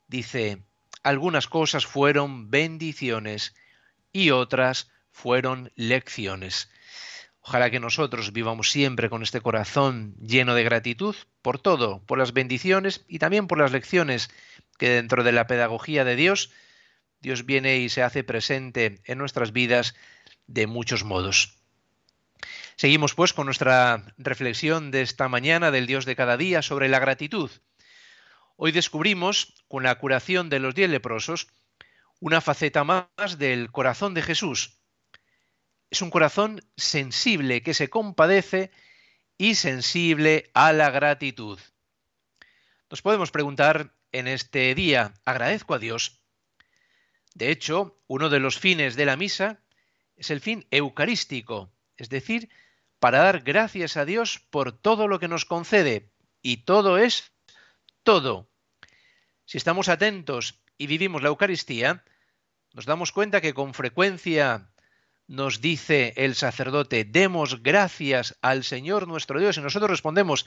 Dice, 0.07 0.63
algunas 1.03 1.47
cosas 1.47 1.85
fueron 1.85 2.51
bendiciones 2.51 3.55
y 4.11 4.29
otras 4.29 4.91
fueron 5.11 5.71
lecciones. 5.75 6.69
Ojalá 7.41 7.69
que 7.69 7.79
nosotros 7.79 8.33
vivamos 8.33 8.71
siempre 8.71 9.09
con 9.09 9.21
este 9.21 9.41
corazón 9.41 10.15
lleno 10.19 10.55
de 10.55 10.63
gratitud 10.63 11.15
por 11.41 11.59
todo, 11.59 12.03
por 12.05 12.17
las 12.17 12.33
bendiciones 12.33 13.05
y 13.07 13.19
también 13.19 13.47
por 13.47 13.59
las 13.59 13.71
lecciones 13.71 14.29
que 14.77 14.89
dentro 14.89 15.23
de 15.23 15.31
la 15.31 15.47
pedagogía 15.47 16.03
de 16.03 16.15
Dios, 16.15 16.51
Dios 17.21 17.45
viene 17.45 17.77
y 17.77 17.89
se 17.89 18.03
hace 18.03 18.23
presente 18.23 18.99
en 19.05 19.17
nuestras 19.17 19.51
vidas 19.51 19.95
de 20.47 20.67
muchos 20.67 21.03
modos. 21.03 21.57
Seguimos 22.75 23.15
pues 23.15 23.33
con 23.33 23.45
nuestra 23.45 24.13
reflexión 24.17 24.91
de 24.91 25.01
esta 25.01 25.29
mañana 25.29 25.71
del 25.71 25.87
Dios 25.87 26.05
de 26.05 26.15
cada 26.15 26.35
día 26.35 26.61
sobre 26.61 26.89
la 26.89 26.99
gratitud. 26.99 27.49
Hoy 28.57 28.71
descubrimos, 28.71 29.53
con 29.67 29.83
la 29.83 29.95
curación 29.95 30.49
de 30.49 30.59
los 30.59 30.75
diez 30.75 30.89
leprosos, 30.89 31.47
una 32.21 32.39
faceta 32.39 32.85
más 32.85 33.37
del 33.37 33.71
corazón 33.71 34.13
de 34.13 34.21
Jesús. 34.21 34.77
Es 35.89 36.01
un 36.01 36.09
corazón 36.09 36.61
sensible 36.77 37.61
que 37.61 37.73
se 37.73 37.89
compadece 37.89 38.71
y 39.37 39.55
sensible 39.55 40.49
a 40.53 40.71
la 40.71 40.89
gratitud. 40.89 41.59
Nos 42.89 43.01
podemos 43.01 43.31
preguntar 43.31 43.93
en 44.13 44.27
este 44.27 44.73
día, 44.73 45.13
¿agradezco 45.25 45.73
a 45.73 45.79
Dios? 45.79 46.21
De 47.33 47.51
hecho, 47.51 47.99
uno 48.07 48.29
de 48.29 48.39
los 48.39 48.57
fines 48.57 48.95
de 48.95 49.05
la 49.05 49.17
misa 49.17 49.59
es 50.15 50.31
el 50.31 50.39
fin 50.39 50.65
eucarístico, 50.71 51.73
es 51.97 52.07
decir, 52.07 52.49
para 52.99 53.19
dar 53.19 53.41
gracias 53.41 53.97
a 53.97 54.05
Dios 54.05 54.39
por 54.49 54.71
todo 54.71 55.09
lo 55.09 55.19
que 55.19 55.27
nos 55.27 55.43
concede. 55.43 56.13
Y 56.41 56.63
todo 56.63 56.97
es 56.97 57.34
todo. 58.05 58.47
Si 59.43 59.57
estamos 59.57 59.89
atentos 59.89 60.61
y 60.77 60.87
vivimos 60.87 61.21
la 61.21 61.29
Eucaristía, 61.29 62.05
nos 62.73 62.85
damos 62.85 63.11
cuenta 63.11 63.41
que 63.41 63.53
con 63.53 63.73
frecuencia 63.73 64.69
nos 65.27 65.59
dice 65.59 66.13
el 66.15 66.35
sacerdote, 66.35 67.03
demos 67.03 67.63
gracias 67.63 68.37
al 68.41 68.63
Señor 68.63 69.07
nuestro 69.07 69.39
Dios, 69.39 69.57
y 69.57 69.61
nosotros 69.61 69.89
respondemos, 69.89 70.45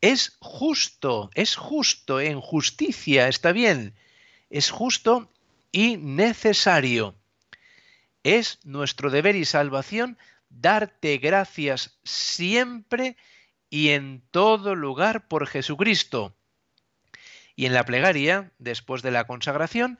es 0.00 0.36
justo, 0.40 1.30
es 1.34 1.56
justo, 1.56 2.20
en 2.20 2.40
justicia, 2.40 3.28
está 3.28 3.52
bien, 3.52 3.94
es 4.50 4.70
justo 4.70 5.30
y 5.70 5.98
necesario. 5.98 7.14
Es 8.22 8.60
nuestro 8.64 9.10
deber 9.10 9.36
y 9.36 9.44
salvación 9.44 10.16
darte 10.48 11.18
gracias 11.18 11.98
siempre 12.04 13.16
y 13.68 13.90
en 13.90 14.22
todo 14.30 14.74
lugar 14.74 15.28
por 15.28 15.46
Jesucristo. 15.46 16.34
Y 17.56 17.66
en 17.66 17.74
la 17.74 17.84
plegaria, 17.84 18.52
después 18.58 19.02
de 19.02 19.10
la 19.10 19.26
consagración, 19.26 19.98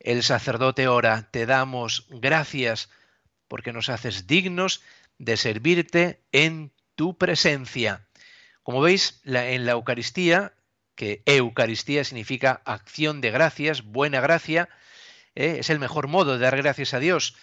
el 0.00 0.22
sacerdote 0.22 0.88
ora, 0.88 1.28
te 1.30 1.46
damos 1.46 2.06
gracias 2.08 2.88
porque 3.48 3.72
nos 3.72 3.88
haces 3.88 4.26
dignos 4.26 4.82
de 5.18 5.36
servirte 5.36 6.22
en 6.32 6.72
tu 6.94 7.18
presencia. 7.18 8.06
Como 8.62 8.80
veis, 8.80 9.20
en 9.24 9.66
la 9.66 9.72
Eucaristía, 9.72 10.52
que 10.94 11.22
Eucaristía 11.26 12.04
significa 12.04 12.62
acción 12.64 13.20
de 13.20 13.30
gracias, 13.30 13.82
buena 13.82 14.20
gracia, 14.20 14.68
¿eh? 15.34 15.56
es 15.60 15.70
el 15.70 15.78
mejor 15.78 16.08
modo 16.08 16.32
de 16.32 16.38
dar 16.38 16.56
gracias 16.56 16.94
a 16.94 16.98
Dios. 16.98 17.36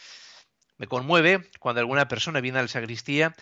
Me 0.77 0.87
conmueve 0.87 1.49
cuando 1.59 1.79
alguna 1.79 2.07
persona 2.07 2.41
viene 2.41 2.59
a 2.59 2.63
la 2.63 2.67
sacristía 2.67 3.33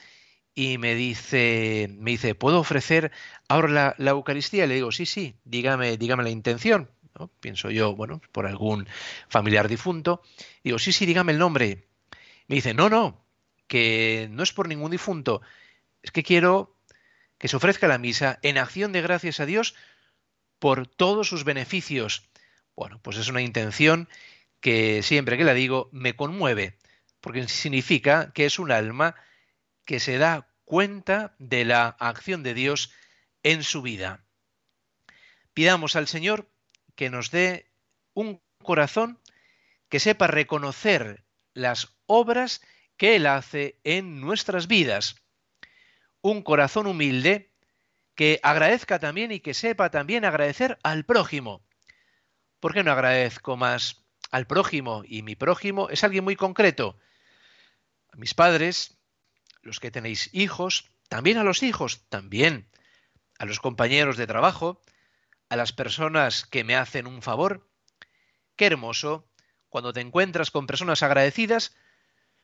y 0.56 0.78
me 0.78 0.96
dice, 0.96 1.90
me 1.98 2.12
dice, 2.12 2.36
¿puedo 2.36 2.60
ofrecer 2.60 3.12
ahora 3.48 3.96
la, 3.98 4.12
Eucaristía? 4.12 4.68
Le 4.68 4.76
digo, 4.76 4.92
sí, 4.92 5.06
sí, 5.06 5.36
dígame, 5.46 5.98
dígame 5.98 6.24
la 6.24 6.30
intención. 6.30 6.90
Pienso 7.40 7.70
yo, 7.70 7.96
bueno, 7.96 8.22
por 8.32 8.48
algún 8.48 8.88
familiar 9.30 9.68
difunto. 9.68 10.22
Digo, 10.64 10.80
sí, 10.80 10.92
sí, 10.92 11.06
dígame 11.06 11.32
el 11.32 11.40
nombre. 11.40 11.88
Me 12.48 12.56
dice, 12.56 12.74
no, 12.74 12.90
no, 12.90 13.24
que 13.68 14.28
no 14.32 14.44
es 14.44 14.52
por 14.52 14.68
ningún 14.68 14.92
difunto, 14.92 15.42
es 16.02 16.12
que 16.12 16.24
quiero 16.24 16.76
que 17.38 17.48
se 17.48 17.56
ofrezca 17.56 17.88
la 17.88 17.98
misa 17.98 18.40
en 18.42 18.58
acción 18.58 18.92
de 18.92 19.02
gracias 19.02 19.40
a 19.40 19.46
Dios 19.46 19.76
por 20.60 20.88
todos 20.88 21.28
sus 21.28 21.44
beneficios. 21.44 22.30
Bueno, 22.76 23.00
pues 23.02 23.18
es 23.18 23.28
una 23.28 23.42
intención 23.42 24.08
que 24.60 25.04
siempre 25.04 25.38
que 25.38 25.44
la 25.44 25.54
digo 25.54 25.90
me 25.92 26.16
conmueve, 26.16 26.78
porque 27.22 27.48
significa 27.48 28.32
que 28.34 28.46
es 28.46 28.60
un 28.60 28.72
alma 28.72 29.16
que 29.86 30.00
se 30.00 30.18
da 30.18 30.48
cuenta 30.66 31.36
de 31.40 31.66
la 31.66 31.88
acción 32.00 32.44
de 32.44 32.54
Dios 32.54 32.92
en 33.44 33.64
su 33.64 33.82
vida. 33.82 34.26
Pidamos 35.54 35.96
al 35.96 36.08
Señor 36.08 36.50
que 36.96 37.10
nos 37.10 37.32
dé 37.32 37.72
un 38.14 38.42
corazón 38.64 39.20
que 39.90 40.00
sepa 40.00 40.28
reconocer 40.28 41.24
las 41.54 41.96
obras 42.08 42.62
que 42.98 43.16
Él 43.16 43.28
hace 43.28 43.80
en 43.84 44.22
nuestras 44.22 44.68
vidas. 44.68 45.16
Un 46.22 46.42
corazón 46.42 46.88
humilde 46.88 47.54
que 48.16 48.40
agradezca 48.44 49.00
también 49.00 49.32
y 49.32 49.40
que 49.40 49.54
sepa 49.54 49.90
también 49.92 50.26
agradecer 50.26 50.80
al 50.84 51.06
prójimo. 51.06 51.66
¿Por 52.60 52.74
qué 52.74 52.84
no 52.84 52.92
agradezco 52.92 53.58
más 53.58 54.06
al 54.32 54.48
prójimo? 54.48 55.04
Y 55.06 55.22
mi 55.22 55.36
prójimo 55.36 55.90
es 55.90 56.04
alguien 56.04 56.24
muy 56.24 56.36
concreto. 56.36 56.98
A 58.12 58.16
mis 58.16 58.34
padres, 58.34 58.98
los 59.64 59.80
que 59.80 59.92
tenéis 59.92 60.30
hijos, 60.34 60.92
también 61.10 61.38
a 61.38 61.44
los 61.44 61.64
hijos, 61.64 62.06
también 62.10 62.70
a 63.40 63.46
los 63.46 63.60
compañeros 63.60 64.18
de 64.18 64.28
trabajo, 64.28 64.82
a 65.50 65.56
las 65.56 65.74
personas 65.74 66.46
que 66.46 66.64
me 66.64 66.76
hacen 66.76 67.08
un 67.08 67.22
favor. 67.22 67.68
Qué 68.56 68.68
hermoso 68.68 69.28
cuando 69.70 69.94
te 69.94 70.02
encuentras 70.02 70.52
con 70.52 70.68
personas 70.68 71.02
agradecidas 71.02 71.76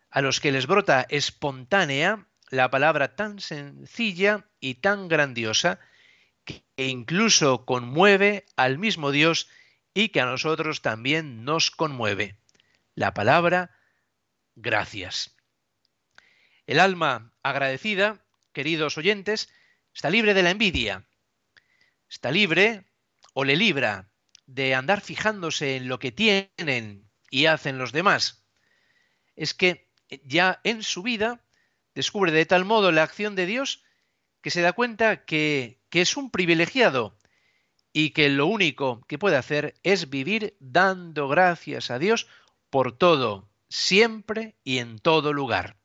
a 0.09 0.21
los 0.21 0.39
que 0.39 0.51
les 0.51 0.65
brota 0.65 1.05
espontánea 1.09 2.27
la 2.49 2.71
palabra 2.71 3.15
tan 3.15 3.39
sencilla 3.39 4.47
y 4.59 4.75
tan 4.75 5.07
grandiosa 5.07 5.79
que 6.45 6.63
incluso 6.77 7.65
conmueve 7.65 8.45
al 8.55 8.79
mismo 8.79 9.11
Dios 9.11 9.49
y 9.93 10.09
que 10.09 10.21
a 10.21 10.25
nosotros 10.25 10.81
también 10.81 11.43
nos 11.43 11.69
conmueve. 11.69 12.37
La 12.95 13.13
palabra 13.13 13.71
gracias. 14.55 15.38
El 16.69 16.79
alma 16.79 17.33
agradecida, 17.41 18.23
queridos 18.53 18.99
oyentes, 18.99 19.49
está 19.91 20.11
libre 20.11 20.35
de 20.35 20.43
la 20.43 20.51
envidia, 20.51 21.09
está 22.07 22.29
libre 22.29 22.85
o 23.33 23.43
le 23.43 23.55
libra 23.55 24.11
de 24.45 24.75
andar 24.75 25.01
fijándose 25.01 25.77
en 25.77 25.87
lo 25.87 25.97
que 25.97 26.11
tienen 26.11 27.09
y 27.31 27.47
hacen 27.47 27.79
los 27.79 27.91
demás. 27.91 28.45
Es 29.35 29.55
que 29.55 29.89
ya 30.23 30.61
en 30.63 30.83
su 30.83 31.01
vida 31.01 31.43
descubre 31.95 32.31
de 32.31 32.45
tal 32.45 32.65
modo 32.65 32.91
la 32.91 33.01
acción 33.01 33.33
de 33.33 33.47
Dios 33.47 33.83
que 34.43 34.51
se 34.51 34.61
da 34.61 34.73
cuenta 34.73 35.25
que, 35.25 35.81
que 35.89 36.01
es 36.01 36.17
un 36.17 36.29
privilegiado 36.29 37.17
y 37.93 38.11
que 38.11 38.29
lo 38.29 38.45
único 38.45 39.03
que 39.07 39.17
puede 39.17 39.37
hacer 39.37 39.73
es 39.81 40.11
vivir 40.11 40.55
dando 40.59 41.29
gracias 41.29 41.89
a 41.89 41.97
Dios 41.97 42.27
por 42.69 42.95
todo, 42.95 43.49
siempre 43.69 44.55
y 44.63 44.77
en 44.77 44.99
todo 44.99 45.33
lugar. 45.33 45.78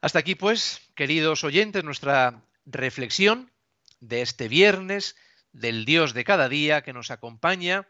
Hasta 0.00 0.20
aquí, 0.20 0.36
pues, 0.36 0.80
queridos 0.94 1.42
oyentes, 1.42 1.82
nuestra 1.82 2.44
reflexión 2.64 3.50
de 3.98 4.22
este 4.22 4.46
viernes 4.46 5.16
del 5.50 5.84
Dios 5.84 6.14
de 6.14 6.22
cada 6.22 6.48
día 6.48 6.82
que 6.82 6.92
nos 6.92 7.10
acompaña, 7.10 7.88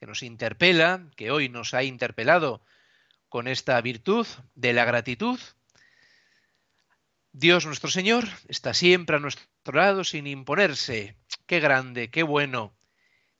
que 0.00 0.06
nos 0.06 0.24
interpela, 0.24 1.08
que 1.14 1.30
hoy 1.30 1.48
nos 1.48 1.72
ha 1.72 1.84
interpelado 1.84 2.64
con 3.28 3.46
esta 3.46 3.80
virtud 3.80 4.26
de 4.56 4.72
la 4.72 4.84
gratitud. 4.84 5.38
Dios 7.30 7.64
nuestro 7.64 7.90
Señor 7.90 8.24
está 8.48 8.74
siempre 8.74 9.16
a 9.16 9.20
nuestro 9.20 9.46
lado 9.72 10.02
sin 10.02 10.26
imponerse. 10.26 11.16
Qué 11.46 11.60
grande, 11.60 12.10
qué 12.10 12.24
bueno, 12.24 12.76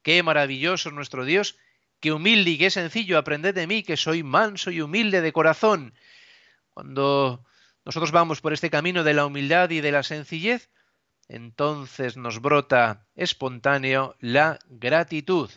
qué 0.02 0.22
maravilloso 0.22 0.92
nuestro 0.92 1.24
Dios, 1.24 1.58
qué 1.98 2.12
humilde 2.12 2.52
y 2.52 2.58
qué 2.58 2.70
sencillo. 2.70 3.18
Aprended 3.18 3.52
de 3.52 3.66
mí 3.66 3.82
que 3.82 3.96
soy 3.96 4.22
manso 4.22 4.70
y 4.70 4.80
humilde 4.80 5.22
de 5.22 5.32
corazón. 5.32 5.92
Cuando 6.72 7.44
nosotros 7.86 8.10
vamos 8.10 8.40
por 8.40 8.52
este 8.52 8.68
camino 8.68 9.04
de 9.04 9.14
la 9.14 9.24
humildad 9.24 9.70
y 9.70 9.80
de 9.80 9.92
la 9.92 10.02
sencillez, 10.02 10.70
entonces 11.28 12.16
nos 12.16 12.40
brota 12.40 13.06
espontáneo 13.14 14.16
la 14.18 14.58
gratitud 14.68 15.48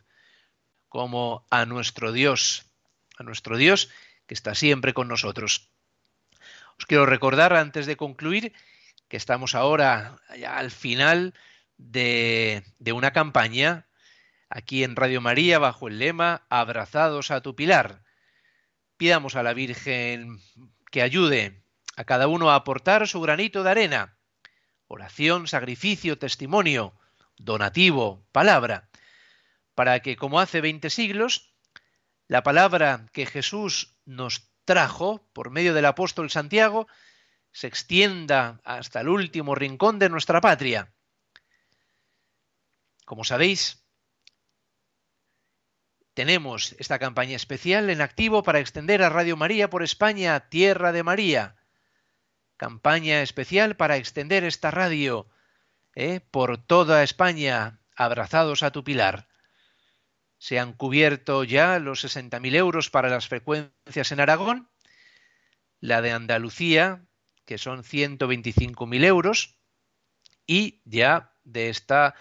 como 0.90 1.48
a 1.50 1.66
nuestro 1.66 2.12
Dios, 2.12 2.68
a 3.18 3.24
nuestro 3.24 3.58
Dios 3.58 3.90
que 4.28 4.36
está 4.36 4.54
siempre 4.54 4.94
con 4.94 5.08
nosotros. 5.08 5.72
Os 6.78 6.86
quiero 6.86 7.08
recordar, 7.08 7.56
antes 7.56 7.88
de 7.88 7.98
concluir, 7.98 8.54
que 9.08 9.18
estamos 9.18 9.56
ahora 9.56 10.22
ya 10.38 10.56
al 10.56 10.70
final 10.70 11.34
de, 11.78 12.64
de 12.78 12.92
una 12.92 13.12
campaña 13.12 13.88
aquí 14.50 14.84
en 14.84 14.96
Radio 14.96 15.20
María 15.20 15.58
bajo 15.58 15.88
el 15.88 15.98
lema 15.98 16.46
Abrazados 16.50 17.32
a 17.32 17.42
tu 17.42 17.56
Pilar. 17.56 18.04
Pidamos 18.98 19.36
a 19.36 19.42
la 19.42 19.54
Virgen 19.54 20.40
que 20.92 21.02
ayude 21.02 21.64
a 22.00 22.06
cada 22.06 22.30
uno 22.30 22.50
a 22.50 22.56
aportar 22.56 23.10
su 23.10 23.20
granito 23.20 23.62
de 23.62 23.72
arena. 23.72 24.18
Oración, 24.88 25.50
sacrificio, 25.50 26.18
testimonio, 26.18 26.98
donativo, 27.36 28.26
palabra, 28.32 28.90
para 29.76 30.00
que 30.00 30.16
como 30.16 30.40
hace 30.40 30.62
20 30.62 30.90
siglos, 30.90 31.54
la 32.30 32.42
palabra 32.42 33.06
que 33.12 33.26
Jesús 33.26 33.98
nos 34.06 34.50
trajo 34.64 35.28
por 35.34 35.50
medio 35.50 35.74
del 35.74 35.88
apóstol 35.88 36.30
Santiago 36.30 36.88
se 37.52 37.68
extienda 37.68 38.62
hasta 38.64 39.02
el 39.02 39.10
último 39.10 39.54
rincón 39.54 40.00
de 40.00 40.08
nuestra 40.08 40.40
patria. 40.40 40.94
Como 43.04 43.26
sabéis, 43.26 43.84
tenemos 46.14 46.78
esta 46.80 46.98
campaña 46.98 47.36
especial 47.36 47.90
en 47.90 48.00
activo 48.00 48.42
para 48.42 48.62
extender 48.62 49.04
a 49.04 49.10
Radio 49.10 49.36
María 49.36 49.70
por 49.70 49.84
España, 49.84 50.48
Tierra 50.48 50.94
de 50.94 51.04
María. 51.04 51.59
Campaña 52.60 53.22
especial 53.22 53.78
para 53.78 53.96
extender 53.96 54.44
esta 54.44 54.70
radio 54.70 55.30
eh, 55.96 56.20
por 56.20 56.58
toda 56.58 57.04
España, 57.04 57.80
abrazados 57.96 58.64
a 58.64 58.72
tu 58.72 58.84
pilar. 58.84 59.30
Se 60.40 60.60
han 60.60 60.74
cubierto 60.74 61.46
ya 61.46 61.80
los 61.80 62.04
60.000 62.04 62.54
euros 62.56 62.90
para 62.90 63.08
las 63.08 63.30
frecuencias 63.30 64.12
en 64.12 64.20
Aragón, 64.20 64.70
la 65.80 66.02
de 66.02 66.12
Andalucía, 66.12 67.06
que 67.46 67.58
son 67.58 67.82
125.000 67.82 69.06
euros, 69.06 69.58
y 70.46 70.82
ya 70.84 71.32
de 71.46 71.70
esta 71.70 72.14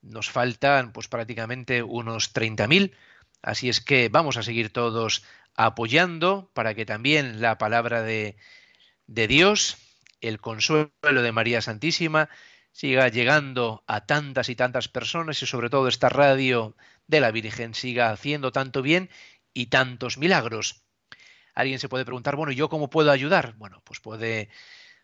nos 0.00 0.30
faltan 0.30 0.94
pues 0.94 1.08
prácticamente 1.08 1.82
unos 1.82 2.34
30.000. 2.34 2.96
Así 3.42 3.68
es 3.68 3.82
que 3.82 4.08
vamos 4.08 4.38
a 4.38 4.42
seguir 4.42 4.72
todos 4.72 5.24
apoyando 5.54 6.50
para 6.54 6.74
que 6.74 6.86
también 6.86 7.42
la 7.42 7.58
palabra 7.58 8.00
de, 8.00 8.38
de 9.06 9.26
Dios, 9.26 9.76
el 10.20 10.40
consuelo 10.40 10.88
de 11.02 11.32
María 11.32 11.60
Santísima, 11.62 12.28
siga 12.72 13.08
llegando 13.08 13.84
a 13.86 14.06
tantas 14.06 14.48
y 14.48 14.56
tantas 14.56 14.88
personas 14.88 15.42
y 15.42 15.46
sobre 15.46 15.70
todo 15.70 15.88
esta 15.88 16.08
radio 16.08 16.74
de 17.06 17.20
la 17.20 17.30
Virgen 17.30 17.74
siga 17.74 18.10
haciendo 18.10 18.50
tanto 18.50 18.82
bien 18.82 19.10
y 19.52 19.66
tantos 19.66 20.18
milagros. 20.18 20.82
Alguien 21.54 21.78
se 21.78 21.88
puede 21.88 22.04
preguntar, 22.04 22.34
bueno, 22.34 22.52
¿yo 22.52 22.68
cómo 22.68 22.90
puedo 22.90 23.12
ayudar? 23.12 23.54
Bueno, 23.56 23.80
pues 23.84 24.00
puede, 24.00 24.48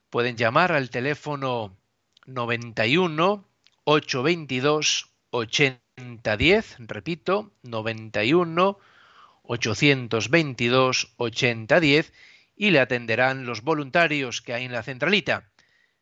pueden 0.09 0.37
llamar 0.37 0.73
al 0.73 0.91
teléfono 0.91 1.77
91 2.27 3.49
822 3.85 5.11
8010, 5.31 6.77
repito, 6.81 7.53
91 7.63 8.79
822 9.43 11.15
8010 11.17 12.13
y 12.61 12.71
le 12.73 12.81
atenderán 12.81 13.47
los 13.47 13.63
voluntarios 13.63 14.43
que 14.43 14.53
hay 14.53 14.67
en 14.67 14.73
la 14.73 14.83
centralita. 14.83 15.51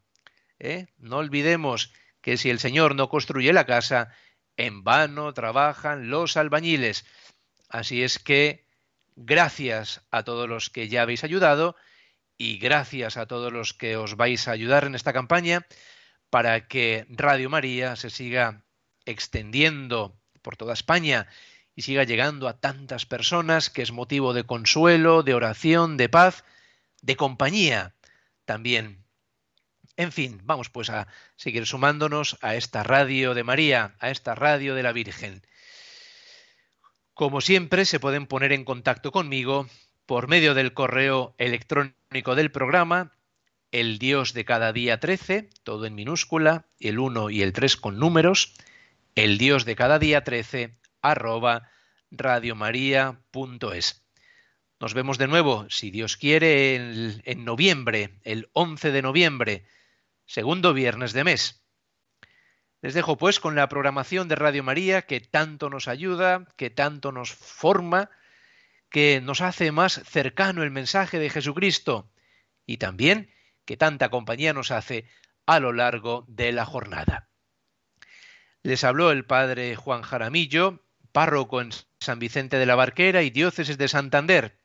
¿eh? 0.58 0.86
No 0.98 1.18
olvidemos 1.18 1.92
que 2.20 2.36
si 2.36 2.50
el 2.50 2.58
Señor 2.58 2.94
no 2.94 3.08
construye 3.08 3.52
la 3.52 3.66
casa, 3.66 4.12
en 4.56 4.84
vano 4.84 5.32
trabajan 5.34 6.10
los 6.10 6.36
albañiles. 6.36 7.04
Así 7.68 8.02
es 8.02 8.18
que 8.18 8.66
gracias 9.16 10.02
a 10.10 10.22
todos 10.22 10.48
los 10.48 10.70
que 10.70 10.88
ya 10.88 11.02
habéis 11.02 11.24
ayudado 11.24 11.76
y 12.38 12.58
gracias 12.58 13.16
a 13.16 13.26
todos 13.26 13.52
los 13.52 13.74
que 13.74 13.96
os 13.96 14.16
vais 14.16 14.46
a 14.48 14.52
ayudar 14.52 14.84
en 14.84 14.94
esta 14.94 15.12
campaña 15.12 15.66
para 16.30 16.68
que 16.68 17.06
Radio 17.08 17.48
María 17.48 17.96
se 17.96 18.10
siga 18.10 18.64
extendiendo 19.04 20.20
por 20.42 20.56
toda 20.56 20.74
España 20.74 21.28
y 21.76 21.82
siga 21.82 22.04
llegando 22.04 22.48
a 22.48 22.58
tantas 22.58 23.04
personas 23.04 23.68
que 23.68 23.82
es 23.82 23.92
motivo 23.92 24.32
de 24.32 24.44
consuelo, 24.44 25.22
de 25.22 25.34
oración, 25.34 25.98
de 25.98 26.08
paz, 26.08 26.42
de 27.02 27.16
compañía 27.16 27.94
también. 28.46 29.04
En 29.98 30.10
fin, 30.10 30.40
vamos 30.44 30.70
pues 30.70 30.88
a 30.88 31.06
seguir 31.36 31.66
sumándonos 31.66 32.38
a 32.40 32.56
esta 32.56 32.82
radio 32.82 33.34
de 33.34 33.44
María, 33.44 33.94
a 34.00 34.10
esta 34.10 34.34
radio 34.34 34.74
de 34.74 34.82
la 34.82 34.92
Virgen. 34.92 35.42
Como 37.12 37.42
siempre, 37.42 37.84
se 37.84 38.00
pueden 38.00 38.26
poner 38.26 38.52
en 38.52 38.64
contacto 38.64 39.12
conmigo 39.12 39.68
por 40.06 40.28
medio 40.28 40.54
del 40.54 40.72
correo 40.72 41.34
electrónico 41.36 42.34
del 42.34 42.50
programa, 42.50 43.12
el 43.70 43.98
Dios 43.98 44.32
de 44.32 44.44
cada 44.46 44.72
día 44.72 44.98
13, 44.98 45.50
todo 45.62 45.84
en 45.84 45.94
minúscula, 45.94 46.66
el 46.80 46.98
1 46.98 47.30
y 47.30 47.42
el 47.42 47.52
3 47.52 47.76
con 47.76 47.98
números, 47.98 48.54
el 49.14 49.36
Dios 49.36 49.64
de 49.64 49.76
cada 49.76 49.98
día 49.98 50.24
13 50.24 50.74
radiomaria.es. 52.10 54.06
Nos 54.78 54.94
vemos 54.94 55.18
de 55.18 55.26
nuevo, 55.26 55.66
si 55.70 55.90
Dios 55.90 56.16
quiere, 56.16 56.74
en, 56.74 57.22
en 57.24 57.44
noviembre, 57.44 58.18
el 58.24 58.50
11 58.52 58.92
de 58.92 59.02
noviembre, 59.02 59.66
segundo 60.26 60.74
viernes 60.74 61.12
de 61.12 61.24
mes. 61.24 61.62
Les 62.82 62.94
dejo 62.94 63.16
pues 63.16 63.40
con 63.40 63.54
la 63.54 63.68
programación 63.68 64.28
de 64.28 64.34
Radio 64.36 64.62
María 64.62 65.02
que 65.02 65.20
tanto 65.20 65.70
nos 65.70 65.88
ayuda, 65.88 66.46
que 66.56 66.70
tanto 66.70 67.10
nos 67.10 67.32
forma, 67.32 68.10
que 68.90 69.20
nos 69.22 69.40
hace 69.40 69.72
más 69.72 70.02
cercano 70.04 70.62
el 70.62 70.70
mensaje 70.70 71.18
de 71.18 71.30
Jesucristo 71.30 72.12
y 72.66 72.76
también 72.76 73.30
que 73.64 73.76
tanta 73.76 74.10
compañía 74.10 74.52
nos 74.52 74.70
hace 74.70 75.08
a 75.46 75.60
lo 75.60 75.72
largo 75.72 76.24
de 76.28 76.52
la 76.52 76.64
jornada. 76.64 77.28
Les 78.62 78.84
habló 78.84 79.10
el 79.10 79.24
padre 79.24 79.76
Juan 79.76 80.02
Jaramillo, 80.02 80.85
párroco 81.16 81.62
en 81.62 81.70
San 81.98 82.18
Vicente 82.18 82.58
de 82.58 82.66
la 82.66 82.74
Barquera 82.74 83.22
y 83.22 83.30
diócesis 83.30 83.78
de 83.78 83.88
Santander. 83.88 84.60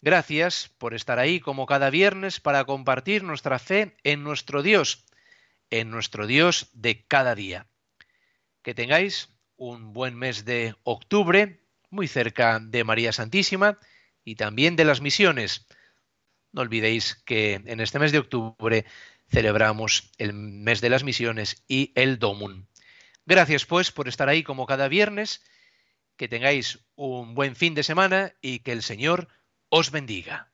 Gracias 0.00 0.70
por 0.78 0.94
estar 0.94 1.18
ahí 1.18 1.38
como 1.38 1.66
cada 1.66 1.90
viernes 1.90 2.40
para 2.40 2.64
compartir 2.64 3.24
nuestra 3.24 3.58
fe 3.58 3.94
en 4.04 4.22
nuestro 4.22 4.62
Dios, 4.62 5.04
en 5.68 5.90
nuestro 5.90 6.26
Dios 6.26 6.70
de 6.72 7.04
cada 7.04 7.34
día. 7.34 7.66
Que 8.62 8.72
tengáis 8.72 9.28
un 9.56 9.92
buen 9.92 10.16
mes 10.16 10.46
de 10.46 10.76
octubre, 10.82 11.60
muy 11.90 12.08
cerca 12.08 12.58
de 12.58 12.82
María 12.82 13.12
Santísima 13.12 13.78
y 14.24 14.36
también 14.36 14.76
de 14.76 14.86
las 14.86 15.02
misiones. 15.02 15.66
No 16.52 16.62
olvidéis 16.62 17.16
que 17.26 17.60
en 17.66 17.80
este 17.80 17.98
mes 17.98 18.12
de 18.12 18.20
octubre 18.20 18.86
celebramos 19.28 20.10
el 20.16 20.32
mes 20.32 20.80
de 20.80 20.88
las 20.88 21.04
misiones 21.04 21.62
y 21.68 21.92
el 21.96 22.18
Domun. 22.18 22.66
Gracias 23.26 23.64
pues 23.64 23.90
por 23.90 24.08
estar 24.08 24.28
ahí 24.28 24.42
como 24.42 24.66
cada 24.66 24.88
viernes, 24.88 25.42
que 26.16 26.28
tengáis 26.28 26.80
un 26.94 27.34
buen 27.34 27.56
fin 27.56 27.74
de 27.74 27.82
semana 27.82 28.34
y 28.40 28.60
que 28.60 28.72
el 28.72 28.82
Señor 28.82 29.28
os 29.68 29.90
bendiga. 29.90 30.53